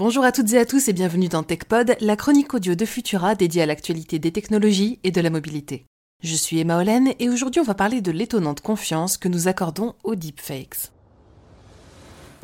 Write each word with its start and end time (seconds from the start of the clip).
Bonjour 0.00 0.24
à 0.24 0.32
toutes 0.32 0.54
et 0.54 0.58
à 0.58 0.64
tous 0.64 0.88
et 0.88 0.94
bienvenue 0.94 1.28
dans 1.28 1.42
TechPod, 1.42 1.94
la 2.00 2.16
chronique 2.16 2.54
audio 2.54 2.74
de 2.74 2.86
Futura 2.86 3.34
dédiée 3.34 3.60
à 3.60 3.66
l'actualité 3.66 4.18
des 4.18 4.32
technologies 4.32 4.98
et 5.04 5.10
de 5.10 5.20
la 5.20 5.28
mobilité. 5.28 5.84
Je 6.22 6.34
suis 6.36 6.58
Emma 6.58 6.78
Hollen 6.78 7.12
et 7.18 7.28
aujourd'hui 7.28 7.60
on 7.60 7.64
va 7.64 7.74
parler 7.74 8.00
de 8.00 8.10
l'étonnante 8.10 8.62
confiance 8.62 9.18
que 9.18 9.28
nous 9.28 9.46
accordons 9.46 9.92
aux 10.02 10.14
deepfakes. 10.14 10.90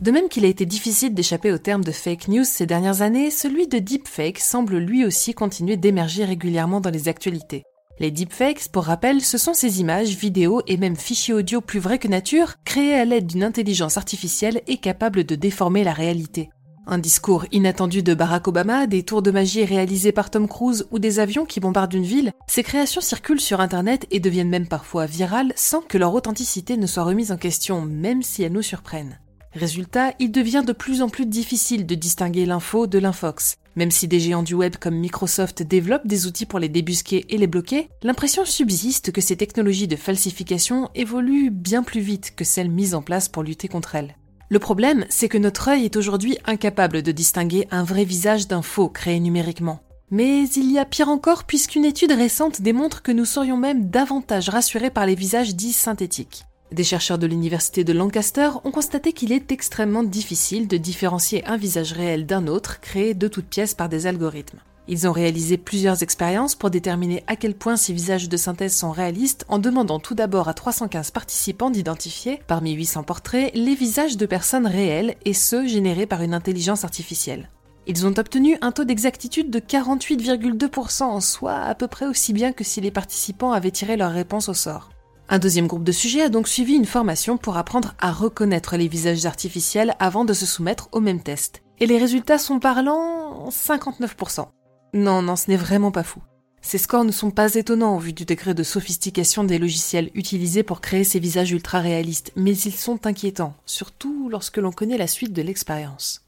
De 0.03 0.11
même 0.11 0.29
qu'il 0.29 0.45
a 0.45 0.49
été 0.49 0.67
difficile 0.67 1.15
d'échapper 1.15 1.51
au 1.51 1.57
terme 1.57 1.83
de 1.83 1.93
fake 1.93 2.29
news 2.29 2.45
ces 2.45 2.67
dernières 2.67 3.01
années, 3.01 3.31
celui 3.31 3.67
de 3.67 3.79
deepfake 3.79 4.39
semble 4.39 4.77
lui 4.77 5.07
aussi 5.07 5.33
continuer 5.33 5.79
d'émerger 5.79 6.27
régulièrement 6.27 6.83
dans 6.83 6.91
les 6.91 7.09
actualités. 7.09 7.63
Les 7.99 8.11
deepfakes, 8.11 8.69
pour 8.69 8.85
rappel, 8.85 9.23
ce 9.23 9.39
sont 9.39 9.55
ces 9.55 9.81
images, 9.81 10.15
vidéos 10.15 10.61
et 10.67 10.77
même 10.77 10.95
fichiers 10.95 11.33
audio 11.33 11.63
plus 11.63 11.81
vrais 11.81 11.99
que 11.99 12.09
nature, 12.09 12.57
créés 12.67 12.93
à 12.93 13.07
l'aide 13.07 13.27
d'une 13.27 13.45
intelligence 13.45 13.97
artificielle 13.97 14.61
et 14.67 14.77
capables 14.77 15.25
de 15.25 15.37
déformer 15.37 15.85
la 15.85 15.95
réalité. 15.95 16.51
Un 16.89 16.99
discours 16.99 17.47
inattendu 17.51 18.05
de 18.05 18.15
Barack 18.15 18.47
Obama, 18.47 18.87
des 18.87 19.03
tours 19.03 19.21
de 19.21 19.33
magie 19.33 19.65
réalisés 19.65 20.13
par 20.13 20.31
Tom 20.31 20.47
Cruise 20.47 20.87
ou 20.93 21.01
des 21.01 21.19
avions 21.19 21.45
qui 21.45 21.59
bombardent 21.59 21.95
une 21.95 22.05
ville, 22.05 22.31
ces 22.47 22.63
créations 22.63 23.01
circulent 23.01 23.41
sur 23.41 23.61
Internet 23.61 24.07
et 24.13 24.21
deviennent 24.21 24.49
même 24.49 24.69
parfois 24.69 25.07
virales 25.07 25.53
sans 25.57 25.81
que 25.81 25.99
leur 25.99 26.15
authenticité 26.15 26.77
ne 26.77 26.87
soit 26.87 27.03
remise 27.03 27.33
en 27.33 27.39
question, 27.39 27.81
même 27.81 28.23
si 28.23 28.45
elles 28.45 28.53
nous 28.53 28.63
surprennent. 28.63 29.19
Résultat, 29.53 30.13
il 30.21 30.31
devient 30.31 30.63
de 30.65 30.73
plus 30.73 31.03
en 31.03 31.09
plus 31.09 31.27
difficile 31.27 31.87
de 31.87 31.97
distinguer 31.97 32.47
l'info 32.47 32.87
de 32.87 33.01
l'infox. 33.01 33.57
Même 33.75 33.91
si 33.91 34.07
des 34.07 34.21
géants 34.21 34.45
du 34.45 34.55
web 34.55 34.77
comme 34.77 34.97
Microsoft 34.97 35.65
développent 35.65 36.07
des 36.07 36.29
outils 36.29 36.47
pour 36.47 36.61
les 36.61 36.69
débusquer 36.69 37.27
et 37.31 37.37
les 37.37 37.49
bloquer, 37.49 37.89
l'impression 38.05 38.45
subsiste 38.45 39.11
que 39.11 39.21
ces 39.21 39.37
technologies 39.37 39.89
de 39.89 39.97
falsification 39.97 40.89
évoluent 40.95 41.51
bien 41.51 41.83
plus 41.83 42.01
vite 42.01 42.35
que 42.37 42.45
celles 42.45 42.71
mises 42.71 42.95
en 42.95 43.03
place 43.03 43.29
pour 43.29 43.43
lutter 43.43 43.67
contre 43.67 43.97
elles. 43.97 44.15
Le 44.49 44.61
problème, 44.61 45.07
c'est 45.09 45.29
que 45.29 45.39
notre 45.39 45.69
œil 45.69 45.85
est 45.85 45.97
aujourd'hui 45.97 46.39
incapable 46.45 47.03
de 47.03 47.11
distinguer 47.11 47.67
un 47.73 47.83
vrai 47.83 48.05
visage 48.05 48.47
d'un 48.47 48.63
faux 48.63 48.89
créé 48.89 49.19
numériquement. 49.19 49.81
Mais 50.13 50.45
il 50.51 50.71
y 50.71 50.79
a 50.79 50.85
pire 50.85 51.09
encore 51.09 51.45
puisqu'une 51.45 51.85
étude 51.85 52.13
récente 52.13 52.63
démontre 52.63 53.03
que 53.03 53.11
nous 53.11 53.25
serions 53.25 53.57
même 53.57 53.91
davantage 53.91 54.49
rassurés 54.49 54.91
par 54.91 55.05
les 55.05 55.17
visages 55.17 55.57
dits 55.57 55.73
synthétiques. 55.73 56.45
Des 56.71 56.85
chercheurs 56.85 57.19
de 57.19 57.27
l'université 57.27 57.83
de 57.83 57.93
Lancaster 57.93 58.51
ont 58.63 58.71
constaté 58.71 59.13
qu'il 59.13 59.33
est 59.33 59.51
extrêmement 59.51 60.05
difficile 60.05 60.69
de 60.69 60.77
différencier 60.77 61.45
un 61.47 61.57
visage 61.57 61.93
réel 61.93 62.25
d'un 62.25 62.47
autre 62.47 62.81
créé 62.81 63.15
de 63.15 63.27
toutes 63.27 63.47
pièces 63.47 63.75
par 63.75 63.89
des 63.89 64.07
algorithmes. 64.07 64.61
Ils 64.89 65.09
ont 65.09 65.13
réalisé 65.13 65.57
plusieurs 65.57 66.05
expériences 66.05 66.55
pour 66.55 66.71
déterminer 66.71 67.25
à 67.27 67.35
quel 67.35 67.57
point 67.57 67.77
ces 67.77 67.93
visages 67.93 68.29
de 68.29 68.37
synthèse 68.37 68.77
sont 68.77 68.93
réalistes 68.93 69.45
en 69.49 69.59
demandant 69.59 69.99
tout 69.99 70.15
d'abord 70.15 70.49
à 70.49 70.55
315 70.55 71.11
participants 71.11 71.71
d'identifier, 71.71 72.41
parmi 72.47 72.73
800 72.73 73.03
portraits, 73.03 73.51
les 73.55 73.75
visages 73.75 74.17
de 74.17 74.27
personnes 74.27 74.67
réelles 74.67 75.17
et 75.25 75.33
ceux 75.33 75.67
générés 75.67 76.07
par 76.07 76.23
une 76.23 76.35
intelligence 76.35 76.85
artificielle. 76.85 77.51
Ils 77.89 78.07
ont 78.07 78.15
obtenu 78.17 78.59
un 78.61 78.71
taux 78.71 78.85
d'exactitude 78.85 79.51
de 79.51 79.59
48,2%, 79.59 81.21
soit 81.21 81.59
à 81.59 81.75
peu 81.75 81.89
près 81.89 82.07
aussi 82.07 82.33
bien 82.33 82.53
que 82.53 82.65
si 82.65 82.81
les 82.81 82.91
participants 82.93 83.53
avaient 83.53 83.71
tiré 83.73 83.97
leur 83.97 84.13
réponse 84.13 84.49
au 84.49 84.55
sort. 84.55 84.91
Un 85.29 85.41
deuxième 85.41 85.67
groupe 85.67 85.85
de 85.85 85.93
sujets 85.93 86.23
a 86.23 86.29
donc 86.29 86.47
suivi 86.47 86.75
une 86.75 86.85
formation 86.85 87.37
pour 87.37 87.57
apprendre 87.57 87.95
à 88.01 88.13
reconnaître 88.13 88.77
les 88.77 88.87
visages 88.87 89.27
artificiels 89.27 89.97
avant 89.99 90.25
de 90.25 90.33
se 90.33 90.47
soumettre 90.47 90.89
au 90.93 91.01
même 91.01 91.23
test. 91.23 91.63
Et 91.81 91.87
les 91.87 91.99
résultats 91.99 92.39
sont 92.39 92.61
parlants 92.61 93.49
59%. 93.51 94.47
Non, 94.95 95.23
non, 95.23 95.37
ce 95.37 95.51
n'est 95.51 95.57
vraiment 95.57 95.91
pas 95.91 96.03
fou. 96.03 96.21
Ces 96.63 96.79
scores 96.79 97.05
ne 97.05 97.13
sont 97.13 97.31
pas 97.31 97.55
étonnants 97.55 97.95
au 97.95 98.01
vu 98.01 98.13
du 98.13 98.25
degré 98.25 98.53
de 98.53 98.63
sophistication 98.65 99.45
des 99.45 99.59
logiciels 99.59 100.11
utilisés 100.15 100.65
pour 100.65 100.81
créer 100.81 101.05
ces 101.05 101.21
visages 101.21 101.53
ultra 101.53 101.81
réalistes, 101.81 102.33
mais 102.35 102.57
ils 102.57 102.75
sont 102.75 103.07
inquiétants, 103.07 103.55
surtout 103.67 104.29
lorsque 104.29 104.57
l'on 104.57 104.73
connaît 104.73 104.99
la 104.99 105.07
suite 105.07 105.33
de 105.33 105.43
l'expérience. 105.43 106.27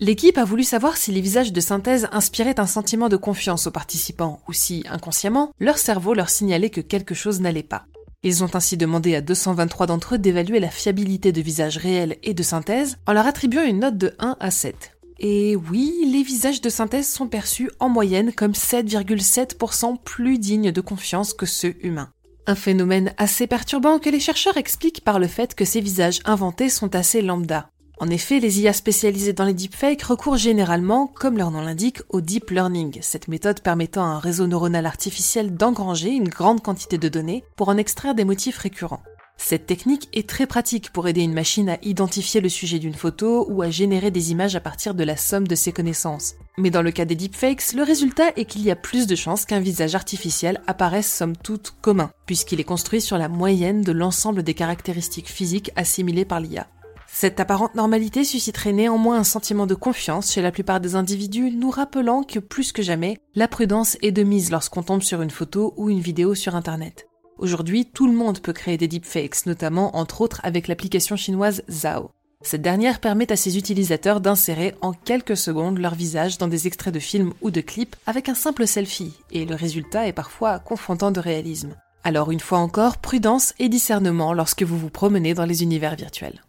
L'équipe 0.00 0.36
a 0.38 0.44
voulu 0.44 0.64
savoir 0.64 0.96
si 0.96 1.12
les 1.12 1.20
visages 1.20 1.52
de 1.52 1.60
synthèse 1.60 2.08
inspiraient 2.12 2.58
un 2.60 2.66
sentiment 2.66 3.08
de 3.08 3.16
confiance 3.16 3.66
aux 3.68 3.70
participants, 3.70 4.40
ou 4.48 4.52
si, 4.52 4.84
inconsciemment, 4.90 5.52
leur 5.60 5.78
cerveau 5.78 6.14
leur 6.14 6.28
signalait 6.28 6.68
que 6.68 6.80
quelque 6.80 7.14
chose 7.14 7.40
n'allait 7.40 7.62
pas. 7.62 7.86
Ils 8.24 8.42
ont 8.42 8.54
ainsi 8.54 8.76
demandé 8.76 9.14
à 9.14 9.20
223 9.20 9.86
d'entre 9.86 10.14
eux 10.14 10.18
d'évaluer 10.18 10.58
la 10.58 10.70
fiabilité 10.70 11.30
de 11.30 11.40
visages 11.40 11.76
réels 11.76 12.16
et 12.22 12.34
de 12.34 12.42
synthèse 12.42 12.96
en 13.06 13.12
leur 13.12 13.26
attribuant 13.26 13.62
une 13.62 13.80
note 13.80 13.96
de 13.96 14.14
1 14.18 14.36
à 14.40 14.50
7. 14.50 14.93
Et 15.18 15.56
oui, 15.56 15.92
les 16.10 16.22
visages 16.22 16.60
de 16.60 16.68
synthèse 16.68 17.08
sont 17.08 17.28
perçus 17.28 17.70
en 17.78 17.88
moyenne 17.88 18.32
comme 18.32 18.52
7,7% 18.52 19.98
plus 20.02 20.38
dignes 20.38 20.72
de 20.72 20.80
confiance 20.80 21.34
que 21.34 21.46
ceux 21.46 21.74
humains. 21.82 22.10
Un 22.46 22.54
phénomène 22.54 23.14
assez 23.16 23.46
perturbant 23.46 23.98
que 23.98 24.10
les 24.10 24.20
chercheurs 24.20 24.56
expliquent 24.56 25.02
par 25.02 25.18
le 25.18 25.28
fait 25.28 25.54
que 25.54 25.64
ces 25.64 25.80
visages 25.80 26.20
inventés 26.24 26.68
sont 26.68 26.94
assez 26.94 27.22
lambda. 27.22 27.70
En 27.98 28.10
effet, 28.10 28.40
les 28.40 28.60
IA 28.60 28.72
spécialisées 28.72 29.32
dans 29.32 29.44
les 29.44 29.54
deepfakes 29.54 30.02
recourent 30.02 30.36
généralement, 30.36 31.06
comme 31.06 31.38
leur 31.38 31.52
nom 31.52 31.60
l'indique, 31.60 32.02
au 32.08 32.20
deep 32.20 32.50
learning, 32.50 32.98
cette 33.00 33.28
méthode 33.28 33.60
permettant 33.60 34.02
à 34.02 34.08
un 34.08 34.18
réseau 34.18 34.48
neuronal 34.48 34.84
artificiel 34.84 35.54
d'engranger 35.54 36.10
une 36.10 36.28
grande 36.28 36.60
quantité 36.60 36.98
de 36.98 37.08
données 37.08 37.44
pour 37.56 37.68
en 37.68 37.76
extraire 37.76 38.16
des 38.16 38.24
motifs 38.24 38.58
récurrents. 38.58 39.02
Cette 39.36 39.66
technique 39.66 40.08
est 40.12 40.28
très 40.28 40.46
pratique 40.46 40.90
pour 40.90 41.06
aider 41.06 41.20
une 41.20 41.34
machine 41.34 41.68
à 41.68 41.78
identifier 41.82 42.40
le 42.40 42.48
sujet 42.48 42.78
d'une 42.78 42.94
photo 42.94 43.46
ou 43.50 43.62
à 43.62 43.70
générer 43.70 44.10
des 44.10 44.30
images 44.30 44.56
à 44.56 44.60
partir 44.60 44.94
de 44.94 45.04
la 45.04 45.16
somme 45.16 45.46
de 45.46 45.54
ses 45.54 45.72
connaissances. 45.72 46.34
Mais 46.56 46.70
dans 46.70 46.82
le 46.82 46.92
cas 46.92 47.04
des 47.04 47.14
deepfakes, 47.14 47.72
le 47.74 47.82
résultat 47.82 48.30
est 48.36 48.46
qu'il 48.46 48.62
y 48.62 48.70
a 48.70 48.76
plus 48.76 49.06
de 49.06 49.16
chances 49.16 49.44
qu'un 49.44 49.60
visage 49.60 49.94
artificiel 49.94 50.62
apparaisse 50.66 51.12
somme 51.12 51.36
toute 51.36 51.74
commun, 51.82 52.10
puisqu'il 52.26 52.60
est 52.60 52.64
construit 52.64 53.00
sur 53.00 53.18
la 53.18 53.28
moyenne 53.28 53.82
de 53.82 53.92
l'ensemble 53.92 54.42
des 54.42 54.54
caractéristiques 54.54 55.28
physiques 55.28 55.72
assimilées 55.76 56.24
par 56.24 56.40
l'IA. 56.40 56.66
Cette 57.06 57.38
apparente 57.38 57.74
normalité 57.74 58.24
susciterait 58.24 58.72
néanmoins 58.72 59.18
un 59.18 59.24
sentiment 59.24 59.66
de 59.66 59.74
confiance 59.74 60.32
chez 60.32 60.42
la 60.42 60.50
plupart 60.50 60.80
des 60.80 60.96
individus, 60.96 61.52
nous 61.52 61.70
rappelant 61.70 62.24
que 62.24 62.40
plus 62.40 62.72
que 62.72 62.82
jamais, 62.82 63.18
la 63.34 63.46
prudence 63.46 63.96
est 64.02 64.10
de 64.10 64.22
mise 64.22 64.50
lorsqu'on 64.50 64.82
tombe 64.82 65.02
sur 65.02 65.22
une 65.22 65.30
photo 65.30 65.74
ou 65.76 65.90
une 65.90 66.00
vidéo 66.00 66.34
sur 66.34 66.56
Internet. 66.56 67.06
Aujourd'hui, 67.38 67.86
tout 67.86 68.06
le 68.06 68.12
monde 68.12 68.40
peut 68.40 68.52
créer 68.52 68.76
des 68.76 68.88
deepfakes, 68.88 69.46
notamment 69.46 69.96
entre 69.96 70.20
autres 70.20 70.40
avec 70.44 70.68
l'application 70.68 71.16
chinoise 71.16 71.62
Zao. 71.68 72.10
Cette 72.42 72.62
dernière 72.62 73.00
permet 73.00 73.32
à 73.32 73.36
ses 73.36 73.56
utilisateurs 73.56 74.20
d'insérer 74.20 74.74
en 74.82 74.92
quelques 74.92 75.36
secondes 75.36 75.78
leur 75.78 75.94
visage 75.94 76.38
dans 76.38 76.46
des 76.46 76.66
extraits 76.66 76.92
de 76.92 77.00
films 77.00 77.32
ou 77.40 77.50
de 77.50 77.60
clips 77.60 77.96
avec 78.06 78.28
un 78.28 78.34
simple 78.34 78.66
selfie, 78.66 79.14
et 79.32 79.46
le 79.46 79.54
résultat 79.54 80.06
est 80.06 80.12
parfois 80.12 80.58
confrontant 80.58 81.10
de 81.10 81.20
réalisme. 81.20 81.74
Alors 82.04 82.30
une 82.30 82.40
fois 82.40 82.58
encore, 82.58 82.98
prudence 82.98 83.54
et 83.58 83.70
discernement 83.70 84.34
lorsque 84.34 84.62
vous 84.62 84.78
vous 84.78 84.90
promenez 84.90 85.32
dans 85.32 85.46
les 85.46 85.62
univers 85.62 85.96
virtuels. 85.96 86.42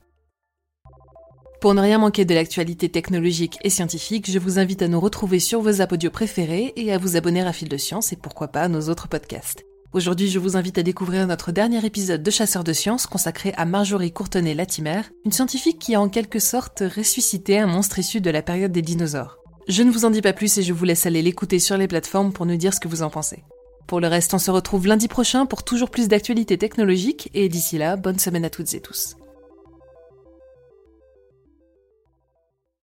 Pour 1.62 1.74
ne 1.74 1.82
rien 1.82 1.98
manquer 1.98 2.26
de 2.26 2.36
l'actualité 2.36 2.90
technologique 2.90 3.58
et 3.64 3.70
scientifique, 3.70 4.30
je 4.30 4.38
vous 4.38 4.60
invite 4.60 4.82
à 4.82 4.88
nous 4.88 5.00
retrouver 5.00 5.40
sur 5.40 5.62
vos 5.62 5.82
apodios 5.82 6.12
préférés 6.12 6.74
et 6.76 6.94
à 6.94 6.98
vous 6.98 7.16
abonner 7.16 7.42
à 7.42 7.54
Fil 7.54 7.70
de 7.70 7.78
Science 7.78 8.12
et 8.12 8.18
pourquoi 8.18 8.50
pas 8.50 8.62
à 8.62 8.68
nos 8.68 8.90
autres 8.90 9.08
podcasts. 9.08 9.66
Aujourd'hui, 9.96 10.30
je 10.30 10.40
vous 10.40 10.58
invite 10.58 10.78
à 10.78 10.84
découvrir 10.84 11.26
notre 11.26 11.54
dernier 11.54 11.86
épisode 11.86 12.22
de 12.22 12.30
Chasseurs 12.30 12.66
de 12.66 12.74
sciences 12.74 13.08
consacré 13.08 13.54
à 13.56 13.64
Marjorie 13.64 14.12
Courtenay-Latimer, 14.12 15.04
une 15.24 15.32
scientifique 15.32 15.80
qui 15.80 15.96
a 15.96 16.02
en 16.02 16.10
quelque 16.10 16.40
sorte 16.40 16.84
ressuscité 16.98 17.60
un 17.60 17.68
monstre 17.68 17.98
issu 17.98 18.20
de 18.20 18.30
la 18.30 18.42
période 18.42 18.74
des 18.74 18.82
dinosaures. 18.82 19.38
Je 19.70 19.84
ne 19.84 19.92
vous 19.92 20.04
en 20.04 20.10
dis 20.10 20.22
pas 20.22 20.34
plus 20.34 20.58
et 20.58 20.64
je 20.64 20.74
vous 20.74 20.84
laisse 20.84 21.06
aller 21.06 21.22
l'écouter 21.22 21.60
sur 21.60 21.78
les 21.78 21.88
plateformes 21.88 22.34
pour 22.34 22.46
nous 22.46 22.58
dire 22.58 22.74
ce 22.74 22.82
que 22.82 22.90
vous 22.90 23.04
en 23.04 23.10
pensez. 23.10 23.46
Pour 23.88 24.02
le 24.02 24.10
reste, 24.10 24.34
on 24.34 24.38
se 24.38 24.52
retrouve 24.52 24.86
lundi 24.86 25.08
prochain 25.08 25.46
pour 25.46 25.64
toujours 25.64 25.90
plus 25.90 26.10
d'actualités 26.10 26.58
technologiques 26.58 27.30
et 27.34 27.48
d'ici 27.48 27.78
là, 27.78 27.96
bonne 27.96 28.20
semaine 28.20 28.44
à 28.44 28.50
toutes 28.50 28.74
et 28.74 28.82
tous. 28.82 29.16